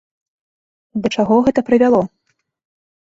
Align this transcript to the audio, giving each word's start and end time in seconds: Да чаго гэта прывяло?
Да 1.03 1.07
чаго 1.17 1.35
гэта 1.49 1.65
прывяло? 1.71 2.01